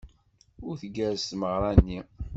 [0.69, 1.99] Ay tgerrez tmeɣra-nni!